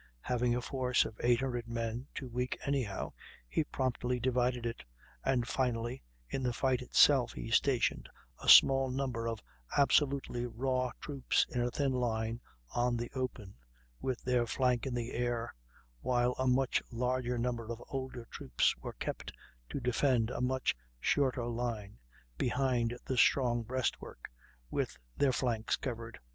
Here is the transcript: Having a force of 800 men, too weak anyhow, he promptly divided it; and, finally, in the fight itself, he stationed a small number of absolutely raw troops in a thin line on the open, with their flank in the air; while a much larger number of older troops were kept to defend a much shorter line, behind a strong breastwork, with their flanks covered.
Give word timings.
Having 0.21 0.55
a 0.55 0.61
force 0.61 1.05
of 1.05 1.21
800 1.23 1.67
men, 1.67 2.07
too 2.15 2.27
weak 2.27 2.57
anyhow, 2.65 3.13
he 3.47 3.63
promptly 3.63 4.19
divided 4.19 4.65
it; 4.65 4.83
and, 5.23 5.47
finally, 5.47 6.01
in 6.27 6.41
the 6.41 6.53
fight 6.53 6.81
itself, 6.81 7.33
he 7.33 7.51
stationed 7.51 8.09
a 8.41 8.49
small 8.49 8.89
number 8.89 9.27
of 9.27 9.43
absolutely 9.77 10.47
raw 10.47 10.89
troops 11.01 11.45
in 11.51 11.61
a 11.61 11.69
thin 11.69 11.91
line 11.91 12.41
on 12.73 12.97
the 12.97 13.11
open, 13.13 13.53
with 13.99 14.23
their 14.23 14.47
flank 14.47 14.87
in 14.87 14.95
the 14.95 15.11
air; 15.13 15.53
while 15.99 16.31
a 16.39 16.47
much 16.47 16.81
larger 16.89 17.37
number 17.37 17.71
of 17.71 17.79
older 17.89 18.25
troops 18.31 18.75
were 18.77 18.93
kept 18.93 19.31
to 19.69 19.79
defend 19.79 20.31
a 20.31 20.41
much 20.41 20.75
shorter 20.99 21.45
line, 21.45 21.99
behind 22.39 22.97
a 23.05 23.15
strong 23.15 23.61
breastwork, 23.61 24.31
with 24.71 24.97
their 25.17 25.31
flanks 25.31 25.75
covered. 25.77 26.17